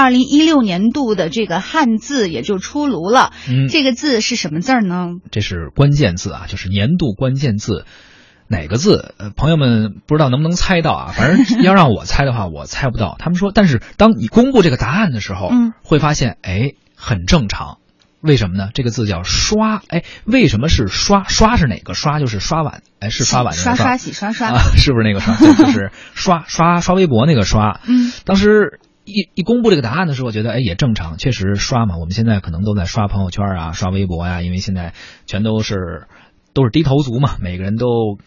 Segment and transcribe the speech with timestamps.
[0.00, 3.32] 二零一六年度的这个汉字也就出炉了。
[3.48, 5.08] 嗯，这个字是什么字儿呢？
[5.30, 7.84] 这是关键字啊，就是年度关键字。
[8.48, 9.14] 哪个字？
[9.18, 11.12] 呃，朋友们不知道能不能猜到啊？
[11.14, 13.14] 反正要让我猜的话，我猜不到。
[13.18, 17.78] 他们说，但是当你公布这个答案的时候，嗯，会发现，哎，很正常。
[18.20, 18.70] 为什么呢？
[18.74, 21.22] 这个字叫刷，哎，为什么是刷？
[21.28, 22.18] 刷是哪个刷？
[22.18, 25.36] 就是刷碗，哎，是刷碗的刷刷洗刷刷啊，是不是那个刷？
[25.36, 27.80] 就是刷刷刷微博那个刷。
[27.86, 28.80] 嗯，当时
[29.10, 31.98] 一一公布这个答案的时候，我觉得哎也正常，确实刷嘛。
[31.98, 34.94] 我们现在可能都在刷朋友圈啊，刷微博呀，因为现在
[35.26, 36.06] 全都是
[36.54, 38.18] 都是低头族嘛，每个人都。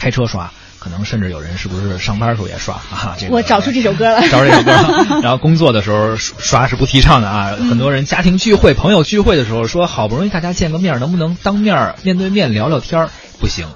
[0.00, 3.16] 开车刷，可能甚至有人是不是上班时候也刷啊？
[3.18, 5.20] 这个我找出这首歌了，找出这首歌了。
[5.22, 7.56] 然后工作的时候刷是不提倡的啊。
[7.56, 13.08] 很多人家庭聚会、朋友聚会的时候说，好不容易大家见个面，能不能当面面对面聊聊天
[13.40, 13.66] 不行，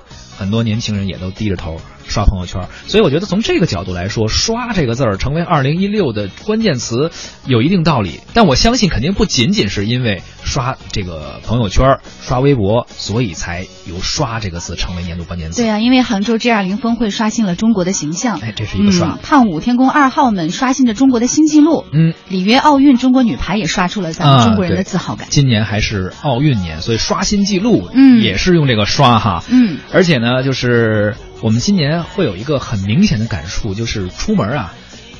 [0.42, 1.80] 很多年轻人也都低着头。
[2.08, 7.12] 刷朋友圈，所以我觉得从这个角度来说，“刷”这个字儿成为二零一六的关键词，
[7.46, 8.20] 有一定道理。
[8.34, 15.62] 但我相信，肯定不仅仅是因为刷这个朋友圈、刷微博，所以才由“刷”这个字成为年度关键词。
[15.62, 19.18] 对啊，因为杭州 G 二零峰会刷新了中国的形象，哎，这是一个刷。
[19.22, 21.84] 胖五天宫二号们刷新着中国的新纪录。
[21.92, 25.28] 嗯，里约奥运中国女排也刷出了咱们中国人的自豪感。
[25.30, 29.44] 今年还是奥运年，所以刷新纪录，嗯，也是用这个“刷”哈。
[29.48, 31.16] 嗯，而且呢，就是。
[31.42, 34.74] 我们今年会有一个很明显的感触，就是出门啊，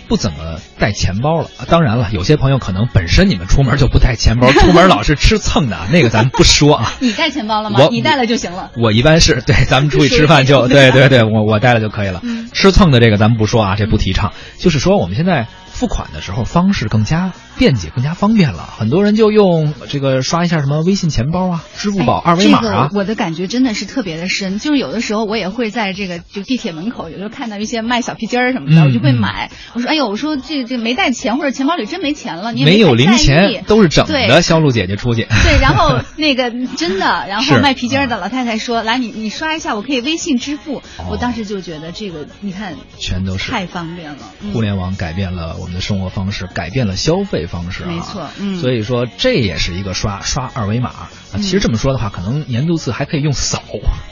[0.08, 1.48] 不怎么带钱包了。
[1.69, 6.92] 当然了，有些朋友可能本身你们出门就不带钱包， 出门老是吃蹭的，那个咱们不说啊。
[7.00, 7.81] 你带钱包了吗？
[7.81, 8.70] 我你带了就行了。
[8.77, 12.23] 我一般是对，咱们出去吃饭就 对对对，我我带了就可以了。
[12.53, 14.33] 吃蹭的这个咱们不说啊，这不提倡。
[14.58, 15.47] 就是说我们现在。
[15.72, 18.62] 付款的时候方式更加便捷，更加方便了。
[18.62, 22.88] 很多人就用这个刷一下什么微信钱包啊、支付宝二维码啊。
[22.94, 29.50] 我的感觉真的是特别的深，就是有的时候我也会在这个就地铁门口，有时候看到一些卖小皮筋儿什么的，我就会买。
[29.72, 34.42] 我说哎呦，我说这这没带钱或者钱包里真没钱了，你没有零钱都是整的。
[34.42, 35.22] 销路姐姐出去。
[35.44, 44.18] 对，然后 那个真的，然后卖皮筋儿的老太太说：“来，你你刷一下，我可以微信支付。”我当时就觉得这个你看，全都是太方便了。
[44.52, 45.73] 互联网改变了我们。
[45.73, 51.11] 的生活方式改变了消费方式，没错，嗯，所以说这也是一个刷刷二维码啊。
[51.36, 53.62] 其实这么说的话，可能年度字还可以用扫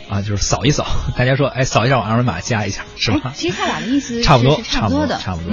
[0.08, 0.86] 啊，就是扫一扫。
[1.18, 3.34] 大家说，哎，扫一下我二维码加一下，是吧？
[3.36, 5.52] 其实他俩的意思差不多，差不多的，差不多，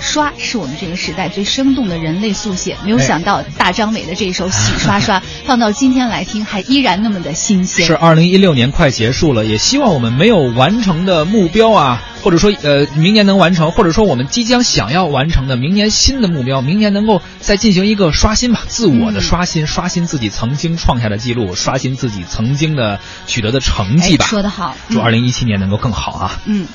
[0.00, 2.76] 刷是我们这个时代最生动的人类速写。
[2.84, 7.86] 没有想到大张伟的这首《洗刷刷》 放到今天来听，还依然那么的新鲜。
[7.86, 12.02] 是二零一六年快结束了，也希望我们没有完成的目标啊。
[12.20, 22.98] 或者说，呃，明年能完成，或者说我们即将想要完成的明年新的目标，明年能够再进行一个刷新吧，自我的刷新，刷新自己曾经创下的记录，刷新自己曾经的
[23.28, 24.26] 取得的成绩吧。
[24.26, 26.40] 说得好，祝二零一七年能够更好啊！
[26.44, 26.66] 嗯。